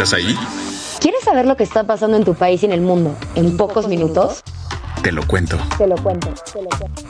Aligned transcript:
¿Estás 0.00 0.14
ahí? 0.14 0.34
¿Quieres 0.98 1.22
saber 1.22 1.44
lo 1.44 1.58
que 1.58 1.62
está 1.62 1.86
pasando 1.86 2.16
en 2.16 2.24
tu 2.24 2.32
país 2.32 2.62
y 2.62 2.64
en 2.64 2.72
el 2.72 2.80
mundo 2.80 3.14
en, 3.34 3.58
pocos, 3.58 3.86
minutos? 3.86 4.42
Te 5.02 5.12
lo 5.12 5.26
cuento. 5.26 5.58
Te 5.76 5.86
lo 5.86 5.94
cuento. 5.96 6.32
Te 6.50 6.62
lo 6.62 6.70
cuento. 6.70 7.02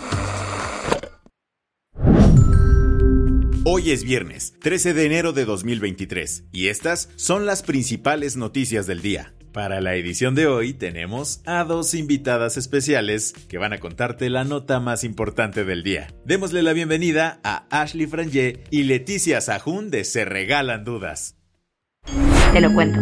Hoy 3.64 3.92
es 3.92 4.02
viernes, 4.02 4.54
13 4.60 4.92
de 4.92 5.06
enero 5.06 5.32
de 5.32 5.44
2023, 5.44 6.46
y 6.50 6.66
estas 6.66 7.10
son 7.14 7.46
las 7.46 7.62
principales 7.62 8.36
noticias 8.36 8.88
del 8.88 9.02
día. 9.02 9.34
Para 9.52 9.80
la 9.80 9.94
edición 9.94 10.34
de 10.34 10.48
hoy 10.48 10.74
tenemos 10.74 11.42
a 11.46 11.62
dos 11.62 11.94
invitadas 11.94 12.56
especiales 12.56 13.34
que 13.48 13.58
van 13.58 13.72
a 13.72 13.78
contarte 13.78 14.28
la 14.30 14.42
nota 14.42 14.80
más 14.80 15.04
importante 15.04 15.64
del 15.64 15.84
día. 15.84 16.12
Démosle 16.24 16.64
la 16.64 16.72
bienvenida 16.72 17.38
a 17.44 17.68
Ashley 17.70 18.08
Frangé 18.08 18.64
y 18.72 18.82
Leticia 18.82 19.40
Sajún 19.40 19.92
de 19.92 20.02
Se 20.02 20.24
Regalan 20.24 20.82
Dudas. 20.82 21.36
Te 22.52 22.60
lo 22.60 22.74
cuento. 22.74 22.98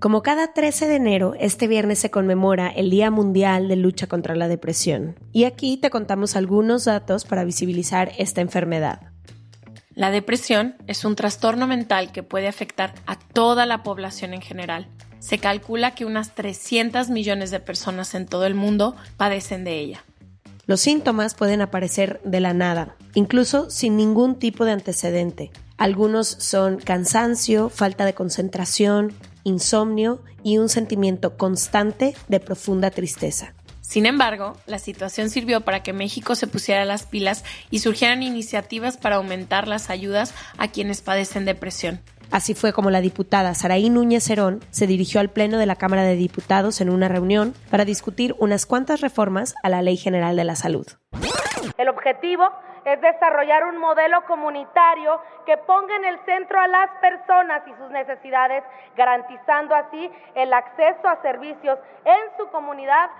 Como 0.00 0.22
cada 0.22 0.52
13 0.52 0.88
de 0.88 0.96
enero, 0.96 1.34
este 1.38 1.68
viernes 1.68 2.00
se 2.00 2.10
conmemora 2.10 2.66
el 2.66 2.90
Día 2.90 3.12
Mundial 3.12 3.68
de 3.68 3.76
Lucha 3.76 4.08
contra 4.08 4.34
la 4.34 4.48
Depresión. 4.48 5.14
Y 5.30 5.44
aquí 5.44 5.76
te 5.76 5.90
contamos 5.90 6.34
algunos 6.34 6.86
datos 6.86 7.24
para 7.24 7.44
visibilizar 7.44 8.10
esta 8.18 8.40
enfermedad. 8.40 9.12
La 9.94 10.10
depresión 10.10 10.74
es 10.88 11.04
un 11.04 11.14
trastorno 11.14 11.68
mental 11.68 12.10
que 12.10 12.24
puede 12.24 12.48
afectar 12.48 12.94
a 13.06 13.16
toda 13.16 13.64
la 13.64 13.84
población 13.84 14.34
en 14.34 14.42
general. 14.42 14.88
Se 15.20 15.38
calcula 15.38 15.94
que 15.94 16.04
unas 16.04 16.34
300 16.34 17.10
millones 17.10 17.52
de 17.52 17.60
personas 17.60 18.16
en 18.16 18.26
todo 18.26 18.44
el 18.44 18.56
mundo 18.56 18.96
padecen 19.16 19.62
de 19.62 19.78
ella. 19.78 20.04
Los 20.66 20.80
síntomas 20.80 21.36
pueden 21.36 21.60
aparecer 21.60 22.20
de 22.24 22.40
la 22.40 22.54
nada, 22.54 22.96
incluso 23.14 23.70
sin 23.70 23.96
ningún 23.96 24.36
tipo 24.38 24.64
de 24.64 24.72
antecedente. 24.72 25.52
Algunos 25.76 26.28
son 26.28 26.78
cansancio, 26.78 27.68
falta 27.68 28.04
de 28.04 28.14
concentración, 28.14 29.12
insomnio 29.42 30.22
y 30.42 30.58
un 30.58 30.68
sentimiento 30.68 31.36
constante 31.36 32.14
de 32.28 32.40
profunda 32.40 32.90
tristeza. 32.90 33.54
Sin 33.80 34.06
embargo, 34.06 34.56
la 34.66 34.78
situación 34.78 35.28
sirvió 35.28 35.60
para 35.60 35.82
que 35.82 35.92
México 35.92 36.34
se 36.36 36.46
pusiera 36.46 36.84
las 36.84 37.04
pilas 37.04 37.44
y 37.70 37.80
surgieran 37.80 38.22
iniciativas 38.22 38.96
para 38.96 39.16
aumentar 39.16 39.68
las 39.68 39.90
ayudas 39.90 40.32
a 40.56 40.68
quienes 40.68 41.02
padecen 41.02 41.44
depresión. 41.44 42.00
Así 42.30 42.54
fue 42.54 42.72
como 42.72 42.90
la 42.90 43.00
diputada 43.00 43.54
Saraí 43.54 43.90
Núñez 43.90 44.24
Cerón 44.24 44.64
se 44.70 44.86
dirigió 44.86 45.20
al 45.20 45.30
Pleno 45.30 45.58
de 45.58 45.66
la 45.66 45.76
Cámara 45.76 46.02
de 46.02 46.16
Diputados 46.16 46.80
en 46.80 46.88
una 46.90 47.08
reunión 47.08 47.54
para 47.70 47.84
discutir 47.84 48.34
unas 48.38 48.64
cuantas 48.64 49.02
reformas 49.02 49.54
a 49.62 49.68
la 49.68 49.82
Ley 49.82 49.96
General 49.96 50.34
de 50.34 50.44
la 50.44 50.56
Salud. 50.56 50.86
El 51.78 51.88
objetivo 51.88 52.44
es 52.84 53.00
desarrollar 53.00 53.64
un 53.64 53.78
modelo 53.78 54.24
comunitario 54.26 55.20
que 55.46 55.56
ponga 55.58 55.96
en 55.96 56.04
el 56.04 56.18
centro 56.24 56.60
a 56.60 56.68
las 56.68 56.90
personas 57.00 57.62
y 57.66 57.72
sus 57.80 57.90
necesidades, 57.90 58.62
garantizando 58.96 59.74
así 59.74 60.10
el 60.34 60.52
acceso 60.52 61.08
a 61.08 61.20
servicios 61.22 61.78
en 62.04 62.36
su 62.38 62.50
comunidad. 62.50 63.10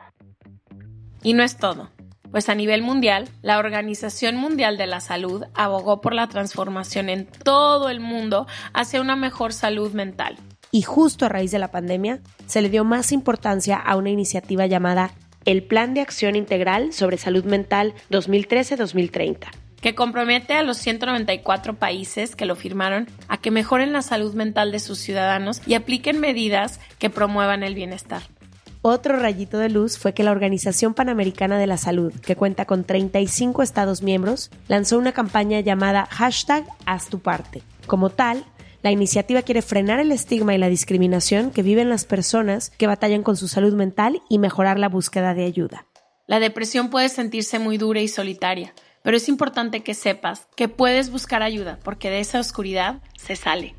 Y 1.23 1.33
no 1.33 1.43
es 1.43 1.57
todo, 1.57 1.89
pues 2.31 2.49
a 2.49 2.55
nivel 2.55 2.83
mundial, 2.83 3.29
la 3.43 3.59
Organización 3.59 4.37
Mundial 4.37 4.77
de 4.77 4.87
la 4.87 5.01
Salud 5.01 5.45
abogó 5.55 6.01
por 6.01 6.15
la 6.15 6.27
transformación 6.27 7.09
en 7.09 7.27
todo 7.27 7.89
el 7.89 8.01
mundo 8.01 8.47
hacia 8.73 9.01
una 9.01 9.17
mejor 9.17 9.53
salud 9.53 9.93
mental. 9.93 10.37
Y 10.71 10.83
justo 10.83 11.27
a 11.27 11.29
raíz 11.29 11.53
de 11.53 11.61
la 11.61 11.71
pandemia, 11.71 12.19
se 12.47 12.61
le 12.61 12.69
dio 12.69 12.83
más 12.83 13.13
importancia 13.13 13.77
a 13.77 13.95
una 13.95 14.11
iniciativa 14.11 14.67
llamada 14.67 15.13
el 15.45 15.63
Plan 15.63 15.95
de 15.95 16.01
Acción 16.01 16.37
Integral 16.37 16.93
sobre 16.93 17.19
Salud 17.19 17.45
Mental 17.45 17.95
2013-2030 18.11 19.49
que 19.85 19.95
compromete 19.95 20.55
a 20.55 20.63
los 20.63 20.79
194 20.79 21.75
países 21.75 22.37
que 22.37 22.47
lo 22.47 22.57
firmaron 22.57 23.07
a 23.29 23.37
que 23.37 23.51
mejoren 23.51 23.93
la 23.93 24.01
salud 24.01 24.33
mental 24.33 24.73
de 24.73 24.79
sus 24.79 24.99
ciudadanos 24.99 25.61
y 25.67 25.75
apliquen 25.75 26.21
medidas 26.21 26.81
que 26.99 27.11
promuevan 27.11 27.63
el 27.63 27.75
bienestar. 27.75 28.23
Otro 28.81 29.19
rayito 29.19 29.59
de 29.59 29.69
luz 29.69 29.99
fue 29.99 30.15
que 30.15 30.25
la 30.25 30.31
Organización 30.31 30.95
Panamericana 30.95 31.59
de 31.59 31.67
la 31.67 31.77
Salud, 31.77 32.15
que 32.15 32.35
cuenta 32.35 32.65
con 32.65 32.85
35 32.85 33.63
Estados 33.63 34.03
miembros, 34.03 34.51
lanzó 34.69 34.99
una 34.99 35.13
campaña 35.13 35.61
llamada 35.61 36.07
hashtag 36.11 36.65
Haz 36.87 37.09
tu 37.09 37.19
parte. 37.19 37.63
Como 37.87 38.09
tal, 38.09 38.45
la 38.85 38.91
iniciativa 38.91 39.41
quiere 39.41 39.63
frenar 39.63 39.99
el 39.99 40.13
estigma 40.13 40.55
y 40.55 40.59
la 40.59 40.69
discriminación 40.69 41.51
que 41.51 41.63
viven 41.63 41.89
las 41.89 42.05
personas 42.05 42.69
que 42.69 42.87
batallan 42.87 43.23
con 43.23 43.35
su 43.35 43.49
salud 43.49 43.73
mental 43.73 44.21
y 44.29 44.39
mejorar 44.39 44.79
la 44.79 44.91
búsqueda 44.91 45.33
de 45.33 45.47
ayuda. 45.47 45.87
La 46.27 46.39
depresión 46.39 46.91
puede 46.91 47.09
sentirse 47.09 47.59
muy 47.59 47.79
dura 47.79 48.01
y 48.01 48.09
solitaria, 48.09 48.75
pero 49.03 49.17
es 49.17 49.31
importante 49.31 49.83
que 49.83 49.95
sepas 49.95 50.49
que 50.55 50.69
puedes 50.69 51.11
buscar 51.11 51.43
ayuda 51.43 51.79
porque 51.83 52.11
de 52.11 52.21
esa 52.21 52.39
oscuridad 52.39 53.01
se 53.17 53.37
sale. 53.37 53.75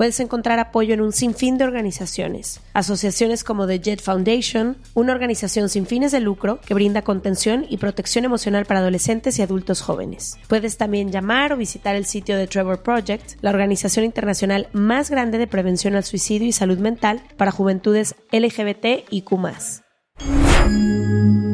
Puedes 0.00 0.18
encontrar 0.20 0.58
apoyo 0.58 0.94
en 0.94 1.02
un 1.02 1.12
sinfín 1.12 1.58
de 1.58 1.64
organizaciones, 1.64 2.66
asociaciones 2.72 3.44
como 3.44 3.66
The 3.66 3.80
Jet 3.80 4.00
Foundation, 4.00 4.78
una 4.94 5.12
organización 5.12 5.68
sin 5.68 5.84
fines 5.84 6.10
de 6.10 6.20
lucro 6.20 6.58
que 6.66 6.72
brinda 6.72 7.02
contención 7.02 7.66
y 7.68 7.76
protección 7.76 8.24
emocional 8.24 8.64
para 8.64 8.80
adolescentes 8.80 9.38
y 9.38 9.42
adultos 9.42 9.82
jóvenes. 9.82 10.40
Puedes 10.48 10.78
también 10.78 11.12
llamar 11.12 11.52
o 11.52 11.58
visitar 11.58 11.96
el 11.96 12.06
sitio 12.06 12.38
de 12.38 12.46
Trevor 12.46 12.82
Project, 12.82 13.32
la 13.42 13.50
organización 13.50 14.06
internacional 14.06 14.68
más 14.72 15.10
grande 15.10 15.36
de 15.36 15.46
prevención 15.46 15.94
al 15.94 16.04
suicidio 16.04 16.48
y 16.48 16.52
salud 16.52 16.78
mental 16.78 17.20
para 17.36 17.50
juventudes 17.50 18.16
LGBT 18.32 19.04
y 19.10 19.20
Q+. 19.20 19.52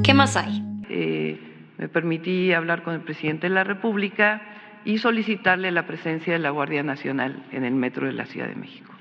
¿Qué 0.04 0.14
más 0.14 0.36
hay? 0.36 0.62
Eh, 0.88 1.40
me 1.78 1.88
permití 1.88 2.52
hablar 2.52 2.84
con 2.84 2.94
el 2.94 3.02
presidente 3.02 3.48
de 3.48 3.54
la 3.54 3.64
República 3.64 4.40
y 4.86 4.98
solicitarle 4.98 5.72
la 5.72 5.86
presencia 5.86 6.32
de 6.32 6.38
la 6.38 6.50
Guardia 6.50 6.82
Nacional 6.82 7.44
en 7.52 7.64
el 7.64 7.74
metro 7.74 8.06
de 8.06 8.12
la 8.12 8.24
Ciudad 8.24 8.48
de 8.48 8.54
México. 8.54 8.92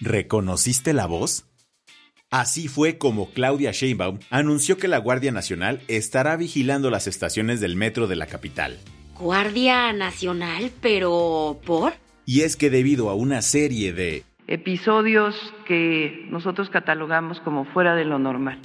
¿Reconociste 0.00 0.94
la 0.94 1.06
voz? 1.06 1.44
Así 2.30 2.66
fue 2.66 2.96
como 2.96 3.30
Claudia 3.30 3.72
Sheinbaum 3.72 4.18
anunció 4.30 4.78
que 4.78 4.88
la 4.88 4.96
Guardia 4.96 5.30
Nacional 5.30 5.82
estará 5.86 6.34
vigilando 6.36 6.90
las 6.90 7.06
estaciones 7.06 7.60
del 7.60 7.76
metro 7.76 8.06
de 8.06 8.16
la 8.16 8.26
capital. 8.26 8.78
Guardia 9.18 9.92
Nacional, 9.92 10.70
pero 10.80 11.60
¿por? 11.66 11.92
Y 12.24 12.40
es 12.40 12.56
que 12.56 12.70
debido 12.70 13.10
a 13.10 13.14
una 13.14 13.42
serie 13.42 13.92
de 13.92 14.24
episodios 14.46 15.36
que 15.66 16.26
nosotros 16.30 16.70
catalogamos 16.70 17.40
como 17.40 17.66
fuera 17.66 17.94
de 17.94 18.06
lo 18.06 18.18
normal. 18.18 18.58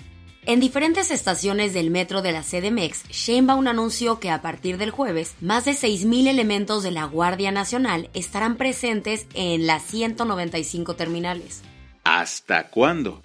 En 0.48 0.62
diferentes 0.62 1.12
estaciones 1.12 1.74
del 1.74 1.92
metro 1.92 2.22
de 2.22 2.32
la 2.32 2.42
CDMX, 2.42 3.04
Sheinbaum 3.10 3.68
anunció 3.68 4.22
que 4.22 4.30
a 4.30 4.42
partir 4.42 4.78
del 4.78 4.92
jueves, 4.92 5.36
más 5.42 5.66
de 5.66 5.72
6.000 5.72 6.30
elementos 6.30 6.84
de 6.84 6.92
la 6.92 7.04
Guardia 7.04 7.52
Nacional 7.52 8.10
estarán 8.14 8.56
presentes 8.56 9.28
en 9.34 9.68
las 9.68 9.84
195 9.84 10.96
terminales. 10.96 11.64
¿Hasta 12.06 12.70
cuándo? 12.70 13.22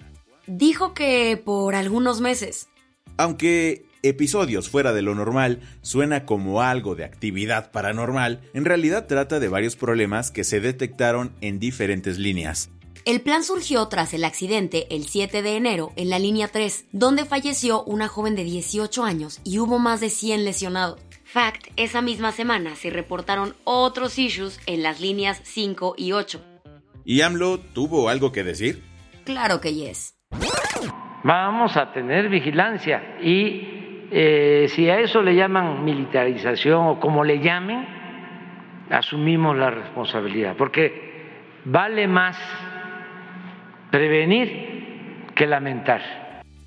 Dijo 0.47 0.93
que 0.93 1.41
por 1.41 1.75
algunos 1.75 2.19
meses. 2.19 2.67
Aunque 3.15 3.85
episodios 4.01 4.67
fuera 4.67 4.91
de 4.91 5.01
lo 5.01 5.15
normal 5.15 5.61
suena 5.81 6.25
como 6.25 6.61
algo 6.61 6.95
de 6.95 7.05
actividad 7.05 7.71
paranormal, 7.71 8.41
en 8.53 8.65
realidad 8.65 9.07
trata 9.07 9.39
de 9.39 9.47
varios 9.47 9.77
problemas 9.77 10.29
que 10.29 10.43
se 10.43 10.59
detectaron 10.59 11.31
en 11.39 11.57
diferentes 11.57 12.17
líneas. 12.17 12.69
El 13.05 13.19
plan 13.19 13.43
surgió 13.43 13.85
tras 13.89 14.13
el 14.13 14.23
accidente 14.23 14.87
el 14.89 15.03
7 15.03 15.41
de 15.41 15.57
enero 15.57 15.91
en 15.97 16.09
la 16.09 16.19
línea 16.19 16.47
3, 16.47 16.87
donde 16.93 17.25
falleció 17.25 17.83
una 17.83 18.07
joven 18.07 18.33
de 18.33 18.45
18 18.45 19.03
años 19.03 19.41
y 19.43 19.59
hubo 19.59 19.77
más 19.77 19.99
de 19.99 20.09
100 20.09 20.45
lesionados. 20.45 21.01
Fact, 21.25 21.67
esa 21.75 22.01
misma 22.01 22.31
semana 22.31 22.75
se 22.75 22.91
reportaron 22.91 23.55
otros 23.65 24.17
issues 24.17 24.57
en 24.67 24.83
las 24.83 25.01
líneas 25.01 25.41
5 25.43 25.95
y 25.97 26.13
8. 26.13 26.39
¿Y 27.03 27.19
AMLO 27.19 27.59
tuvo 27.59 28.07
algo 28.07 28.31
que 28.31 28.45
decir? 28.45 28.81
Claro 29.25 29.59
que 29.59 29.73
yes. 29.73 30.15
Vamos 31.25 31.75
a 31.75 31.91
tener 31.91 32.29
vigilancia 32.29 33.17
y 33.21 34.07
eh, 34.11 34.67
si 34.69 34.89
a 34.89 35.01
eso 35.01 35.21
le 35.21 35.35
llaman 35.35 35.83
militarización 35.83 36.87
o 36.87 36.99
como 37.01 37.25
le 37.25 37.39
llamen, 37.39 37.85
asumimos 38.89 39.57
la 39.57 39.71
responsabilidad, 39.71 40.55
porque 40.55 41.59
vale 41.65 42.07
más 42.07 42.37
prevenir 43.93 44.49
que 45.35 45.45
lamentar. 45.45 46.01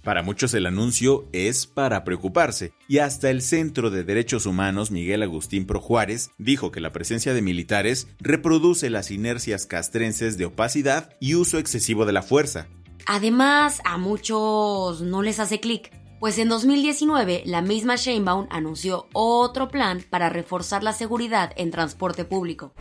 Para 0.05 0.23
muchos 0.23 0.55
el 0.55 0.65
anuncio 0.65 1.25
es 1.33 1.67
para 1.67 2.05
preocuparse, 2.05 2.73
y 2.87 2.99
hasta 2.99 3.31
el 3.31 3.43
Centro 3.43 3.91
de 3.91 4.05
Derechos 4.05 4.47
Humanos 4.47 4.93
Miguel 4.93 5.25
Agustín 5.25 5.67
Pro 5.67 5.81
Juárez 5.81 6.31
dijo 6.39 6.71
que 6.71 6.81
la 6.81 6.93
presencia 6.93 7.35
de 7.35 7.43
militares 7.43 8.07
reproduce 8.21 8.91
las 8.91 9.11
inercias 9.11 9.67
castrenses 9.67 10.39
de 10.39 10.45
opacidad 10.45 11.17
y 11.19 11.35
uso 11.35 11.59
excesivo 11.59 12.07
de 12.07 12.13
la 12.13 12.23
fuerza. 12.23 12.69
Además, 13.07 13.83
a 13.85 13.99
muchos 13.99 15.03
no 15.03 15.23
les 15.23 15.41
hace 15.41 15.59
clic, 15.59 15.91
pues 16.21 16.39
en 16.39 16.49
2019 16.49 17.43
la 17.45 17.61
misma 17.61 17.97
Sheinbaum 17.97 18.47
anunció 18.51 19.09
otro 19.15 19.67
plan 19.67 20.01
para 20.11 20.29
reforzar 20.29 20.85
la 20.85 20.93
seguridad 20.93 21.51
en 21.57 21.73
transporte 21.73 22.25
público. 22.25 22.73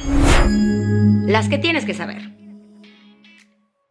Las 1.25 1.49
que 1.49 1.57
tienes 1.57 1.85
que 1.85 1.95
saber. 1.95 2.34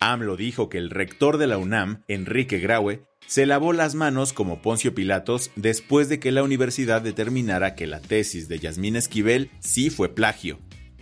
AMLO 0.01 0.37
dijo 0.37 0.69
que 0.69 0.79
el 0.79 0.91
rector 0.91 1.39
de 1.39 1.47
la 1.47 1.59
UNAM, 1.59 2.03
Enrique 2.09 2.59
Graue, 2.59 3.05
se 3.27 3.47
lavó 3.47 3.73
las 3.73 3.95
manos 3.95 4.33
como 4.33 4.61
Poncio 4.61 4.95
Pilatos 4.95 5.51
después 5.57 6.09
de 6.09 6.21
que 6.21 6.33
la 6.33 6.43
universidad 6.43 7.03
determinara 7.03 7.75
que 7.75 7.87
la 7.87 8.01
tesis 8.01 8.49
de 8.49 8.59
Yasmín 8.59 8.97
Esquivel 8.97 9.51
sí 9.61 9.91
fue 9.91 10.15
plagio. 10.15 10.59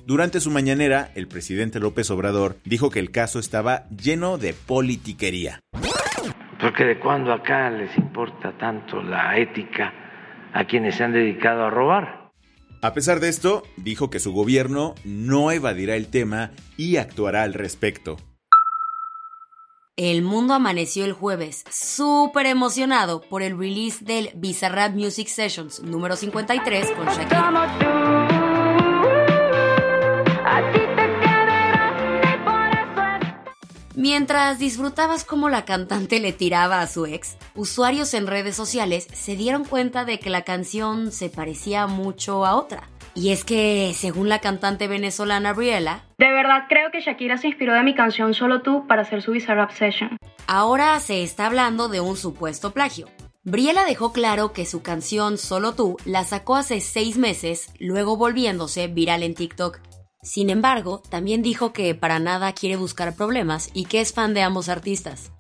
Durante 0.06 0.40
su 0.40 0.50
mañanera, 0.50 1.10
el 1.14 1.28
presidente 1.28 1.78
López 1.78 2.10
Obrador 2.10 2.56
dijo 2.64 2.90
que 2.90 2.98
el 2.98 3.10
caso 3.10 3.38
estaba 3.38 3.88
lleno 3.88 4.38
de 4.38 4.52
politiquería. 4.52 5.60
Porque 6.60 6.84
de 6.84 6.98
cuando 6.98 7.32
acá 7.32 7.70
les 7.70 7.96
importa 7.96 8.56
tanto 8.58 9.02
la 9.02 9.38
ética 9.38 9.92
a 10.52 10.64
quienes 10.64 10.96
se 10.96 11.04
han 11.04 11.12
dedicado 11.12 11.64
a 11.64 11.70
robar. 11.70 12.30
A 12.82 12.94
pesar 12.94 13.20
de 13.20 13.28
esto, 13.28 13.62
dijo 13.76 14.10
que 14.10 14.18
su 14.18 14.32
gobierno 14.32 14.96
no 15.04 15.52
evadirá 15.52 15.94
el 15.94 16.08
tema 16.08 16.50
y 16.76 16.96
actuará 16.96 17.44
al 17.44 17.54
respecto. 17.54 18.16
El 19.98 20.22
mundo 20.22 20.54
amaneció 20.54 21.04
el 21.04 21.12
jueves 21.12 21.64
súper 21.70 22.46
emocionado 22.46 23.20
por 23.20 23.42
el 23.42 23.58
release 23.58 24.02
del 24.02 24.30
Bizarrap 24.34 24.94
Music 24.94 25.28
Sessions 25.28 25.82
número 25.82 26.16
53 26.16 26.92
con 26.92 27.06
Shakira. 27.08 28.32
Mientras 33.94 34.58
disfrutabas 34.58 35.24
cómo 35.24 35.50
la 35.50 35.66
cantante 35.66 36.20
le 36.20 36.32
tiraba 36.32 36.80
a 36.80 36.86
su 36.86 37.04
ex, 37.04 37.36
usuarios 37.54 38.14
en 38.14 38.26
redes 38.26 38.56
sociales 38.56 39.06
se 39.12 39.36
dieron 39.36 39.66
cuenta 39.66 40.06
de 40.06 40.18
que 40.18 40.30
la 40.30 40.40
canción 40.40 41.12
se 41.12 41.28
parecía 41.28 41.86
mucho 41.86 42.46
a 42.46 42.56
otra. 42.56 42.88
Y 43.14 43.31
es 43.31 43.44
que, 43.44 43.93
según 43.94 44.29
la 44.29 44.38
cantante 44.41 44.88
venezolana 44.88 45.53
Briella, 45.53 46.05
de 46.19 46.32
verdad 46.32 46.64
creo 46.69 46.91
que 46.91 47.00
Shakira 47.00 47.37
se 47.37 47.49
inspiró 47.49 47.75
de 47.75 47.82
mi 47.82 47.94
canción 47.94 48.32
Solo 48.32 48.62
tú 48.62 48.87
para 48.87 49.03
hacer 49.03 49.23
su 49.23 49.32
Bizarrap 49.32 49.70
Session. 49.70 50.17
Ahora 50.47 50.99
se 51.00 51.23
está 51.23 51.47
hablando 51.47 51.88
de 51.88 52.00
un 52.00 52.17
supuesto 52.17 52.73
plagio. 52.73 53.09
Briella 53.44 53.85
dejó 53.85 54.12
claro 54.12 54.53
que 54.53 54.64
su 54.64 54.82
canción 54.82 55.37
Solo 55.37 55.75
tú 55.75 55.97
la 56.05 56.25
sacó 56.25 56.56
hace 56.56 56.81
seis 56.81 57.19
meses, 57.19 57.73
luego 57.79 58.17
volviéndose 58.17 58.87
viral 58.88 59.23
en 59.23 59.35
TikTok. 59.35 59.81
Sin 60.23 60.49
embargo, 60.49 61.03
también 61.11 61.43
dijo 61.43 61.73
que 61.73 61.94
para 61.94 62.19
nada 62.19 62.53
quiere 62.53 62.76
buscar 62.76 63.17
problemas 63.17 63.70
y 63.75 63.87
que 63.87 64.00
es 64.00 64.12
fan 64.12 64.32
de 64.35 64.43
ambos 64.43 64.69
artistas. 64.69 65.32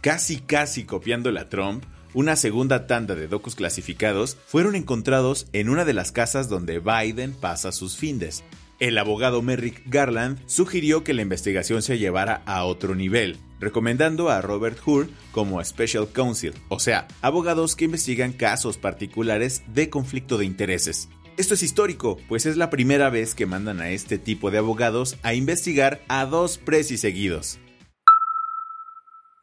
Casi 0.00 0.38
casi 0.38 0.86
copiando 0.86 1.32
la 1.32 1.48
Trump, 1.48 1.84
una 2.14 2.36
segunda 2.36 2.86
tanda 2.86 3.14
de 3.14 3.28
docus 3.28 3.54
clasificados 3.54 4.36
fueron 4.46 4.74
encontrados 4.74 5.46
en 5.52 5.68
una 5.68 5.84
de 5.84 5.92
las 5.92 6.12
casas 6.12 6.48
donde 6.48 6.78
Biden 6.78 7.32
pasa 7.32 7.72
sus 7.72 7.96
findes. 7.96 8.44
El 8.78 8.98
abogado 8.98 9.40
Merrick 9.40 9.82
Garland 9.86 10.38
sugirió 10.46 11.02
que 11.02 11.14
la 11.14 11.22
investigación 11.22 11.80
se 11.82 11.98
llevara 11.98 12.42
a 12.44 12.64
otro 12.64 12.94
nivel, 12.94 13.38
recomendando 13.58 14.28
a 14.28 14.42
Robert 14.42 14.78
Hur 14.86 15.08
como 15.32 15.64
Special 15.64 16.08
Counsel, 16.08 16.54
o 16.68 16.78
sea, 16.78 17.08
abogados 17.22 17.74
que 17.74 17.86
investigan 17.86 18.32
casos 18.32 18.76
particulares 18.76 19.62
de 19.72 19.88
conflicto 19.88 20.36
de 20.36 20.44
intereses. 20.44 21.08
Esto 21.38 21.54
es 21.54 21.62
histórico, 21.62 22.18
pues 22.28 22.46
es 22.46 22.56
la 22.56 22.70
primera 22.70 23.10
vez 23.10 23.34
que 23.34 23.44
mandan 23.44 23.80
a 23.80 23.90
este 23.90 24.18
tipo 24.18 24.50
de 24.50 24.58
abogados 24.58 25.16
a 25.22 25.34
investigar 25.34 26.02
a 26.08 26.24
dos 26.24 26.56
presis 26.56 27.00
seguidos. 27.00 27.58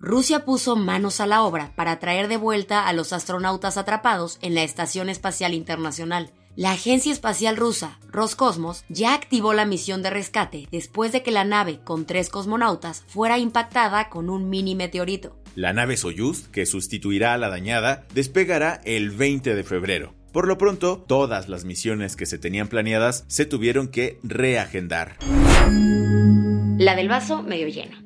Rusia 0.06 0.44
puso 0.44 0.76
manos 0.76 1.22
a 1.22 1.26
la 1.26 1.44
obra 1.44 1.72
para 1.78 1.98
traer 1.98 2.28
de 2.28 2.36
vuelta 2.36 2.90
a 2.90 2.92
los 2.92 3.14
astronautas 3.14 3.78
atrapados 3.78 4.38
en 4.42 4.54
la 4.54 4.62
Estación 4.62 5.08
Espacial 5.08 5.54
Internacional. 5.54 6.32
La 6.58 6.74
agencia 6.74 7.14
espacial 7.14 7.56
rusa, 7.56 8.00
Roscosmos, 8.12 8.84
ya 8.90 9.14
activó 9.14 9.54
la 9.54 9.64
misión 9.64 10.04
de 10.04 10.10
rescate 10.10 10.68
después 10.74 11.14
de 11.14 11.24
que 11.24 11.32
la 11.32 11.46
nave 11.46 11.80
con 11.86 12.06
tres 12.06 12.28
cosmonautas 12.28 13.06
fuera 13.08 13.38
impactada 13.38 14.10
con 14.10 14.30
un 14.30 14.50
mini 14.50 14.76
meteorito. 14.76 15.38
La 15.56 15.72
nave 15.72 15.96
Soyuz, 15.96 16.50
que 16.50 16.66
sustituirá 16.66 17.34
a 17.34 17.38
la 17.38 17.48
dañada, 17.48 18.06
despegará 18.14 18.82
el 18.84 19.10
20 19.10 19.56
de 19.56 19.64
febrero. 19.64 20.16
Por 20.34 20.50
lo 20.50 20.58
pronto, 20.58 21.02
todas 21.08 21.48
las 21.48 21.64
misiones 21.64 22.18
que 22.18 22.26
se 22.26 22.38
tenían 22.38 22.68
planeadas 22.68 23.24
se 23.30 23.46
tuvieron 23.46 23.88
que 23.88 24.20
reagendar. 24.22 25.16
La 26.78 26.94
del 26.98 27.08
vaso 27.08 27.42
medio 27.42 27.70
lleno. 27.70 28.03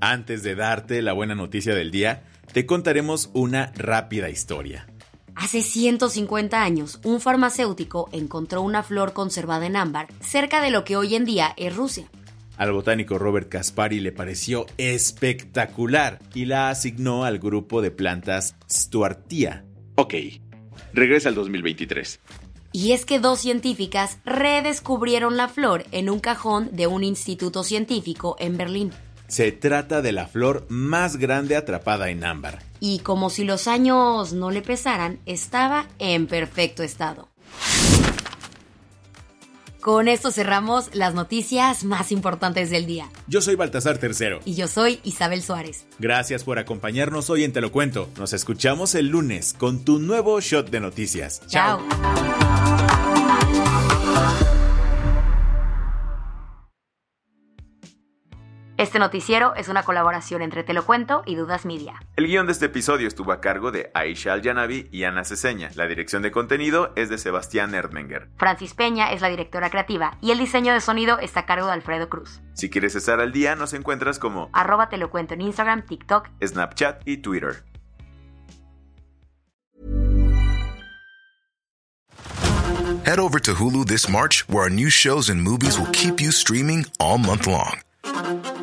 Antes 0.00 0.44
de 0.44 0.54
darte 0.54 1.02
la 1.02 1.12
buena 1.12 1.34
noticia 1.34 1.74
del 1.74 1.90
día, 1.90 2.22
te 2.52 2.66
contaremos 2.66 3.30
una 3.32 3.72
rápida 3.74 4.30
historia. 4.30 4.86
Hace 5.34 5.62
150 5.62 6.62
años, 6.62 7.00
un 7.02 7.20
farmacéutico 7.20 8.08
encontró 8.12 8.62
una 8.62 8.82
flor 8.82 9.12
conservada 9.12 9.66
en 9.66 9.76
ámbar 9.76 10.06
cerca 10.20 10.60
de 10.60 10.70
lo 10.70 10.84
que 10.84 10.96
hoy 10.96 11.16
en 11.16 11.24
día 11.24 11.52
es 11.56 11.74
Rusia. 11.74 12.08
Al 12.56 12.72
botánico 12.72 13.18
Robert 13.18 13.48
Caspari 13.48 14.00
le 14.00 14.12
pareció 14.12 14.66
espectacular 14.78 16.20
y 16.34 16.44
la 16.44 16.70
asignó 16.70 17.24
al 17.24 17.38
grupo 17.38 17.82
de 17.82 17.90
plantas 17.90 18.56
Stuartia. 18.70 19.64
Ok, 19.96 20.14
regresa 20.92 21.28
al 21.28 21.34
2023. 21.34 22.20
Y 22.72 22.92
es 22.92 23.04
que 23.04 23.18
dos 23.18 23.40
científicas 23.40 24.18
redescubrieron 24.24 25.36
la 25.36 25.48
flor 25.48 25.84
en 25.90 26.10
un 26.10 26.20
cajón 26.20 26.68
de 26.72 26.86
un 26.86 27.02
instituto 27.02 27.64
científico 27.64 28.36
en 28.38 28.56
Berlín. 28.56 28.92
Se 29.28 29.52
trata 29.52 30.02
de 30.02 30.12
la 30.12 30.26
flor 30.26 30.66
más 30.68 31.16
grande 31.16 31.54
atrapada 31.54 32.08
en 32.08 32.24
ámbar. 32.24 32.62
Y 32.80 33.00
como 33.00 33.30
si 33.30 33.44
los 33.44 33.68
años 33.68 34.32
no 34.32 34.50
le 34.50 34.62
pesaran, 34.62 35.20
estaba 35.26 35.86
en 35.98 36.26
perfecto 36.26 36.82
estado. 36.82 37.28
Con 39.80 40.08
esto 40.08 40.30
cerramos 40.32 40.94
las 40.94 41.14
noticias 41.14 41.84
más 41.84 42.10
importantes 42.10 42.68
del 42.68 42.86
día. 42.86 43.08
Yo 43.26 43.40
soy 43.40 43.54
Baltasar 43.54 43.98
Tercero. 43.98 44.40
Y 44.44 44.54
yo 44.54 44.66
soy 44.66 45.00
Isabel 45.04 45.42
Suárez. 45.42 45.86
Gracias 45.98 46.42
por 46.42 46.58
acompañarnos 46.58 47.30
hoy 47.30 47.44
en 47.44 47.52
Te 47.52 47.60
lo 47.60 47.70
Cuento. 47.70 48.08
Nos 48.18 48.32
escuchamos 48.32 48.94
el 48.94 49.08
lunes 49.08 49.54
con 49.56 49.84
tu 49.84 49.98
nuevo 49.98 50.40
shot 50.40 50.70
de 50.70 50.80
noticias. 50.80 51.42
Chao. 51.46 51.80
Este 58.78 59.00
noticiero 59.00 59.56
es 59.56 59.66
una 59.66 59.82
colaboración 59.82 60.40
entre 60.40 60.62
Te 60.62 60.72
lo 60.72 60.86
Cuento 60.86 61.24
y 61.26 61.34
Dudas 61.34 61.66
Media. 61.66 62.00
El 62.14 62.28
guion 62.28 62.46
de 62.46 62.52
este 62.52 62.66
episodio 62.66 63.08
estuvo 63.08 63.32
a 63.32 63.40
cargo 63.40 63.72
de 63.72 63.90
Aisha 63.92 64.32
Al-Yanabi 64.32 64.88
y 64.92 65.02
Ana 65.02 65.24
Ceseña. 65.24 65.70
La 65.74 65.88
dirección 65.88 66.22
de 66.22 66.30
contenido 66.30 66.92
es 66.94 67.08
de 67.08 67.18
Sebastián 67.18 67.74
Erdmenger. 67.74 68.28
Francis 68.36 68.74
Peña 68.74 69.10
es 69.10 69.20
la 69.20 69.30
directora 69.30 69.68
creativa 69.68 70.16
y 70.20 70.30
el 70.30 70.38
diseño 70.38 70.72
de 70.72 70.80
sonido 70.80 71.18
está 71.18 71.40
a 71.40 71.46
cargo 71.46 71.66
de 71.66 71.72
Alfredo 71.72 72.08
Cruz. 72.08 72.40
Si 72.52 72.70
quieres 72.70 72.94
estar 72.94 73.18
al 73.18 73.32
día, 73.32 73.56
nos 73.56 73.74
encuentras 73.74 74.20
como 74.20 74.48
arroba 74.52 74.88
Te 74.88 74.96
lo 74.96 75.10
Cuento 75.10 75.34
en 75.34 75.40
Instagram, 75.40 75.84
TikTok, 75.84 76.28
Snapchat 76.40 77.02
y 77.04 77.16
Twitter. 77.16 77.64
Head 83.04 83.18
over 83.18 83.40
to 83.40 83.54
Hulu 83.54 83.86
this 83.86 84.08
March, 84.08 84.44
where 84.48 84.62
our 84.62 84.70
new 84.70 84.88
shows 84.88 85.30
and 85.30 85.42
movies 85.42 85.76
will 85.80 85.90
keep 85.92 86.20
you 86.20 86.30
streaming 86.30 86.86
all 87.00 87.18
month 87.18 87.48
long. 87.48 87.80